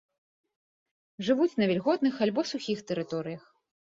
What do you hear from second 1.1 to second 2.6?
Жывуць на вільготных альбо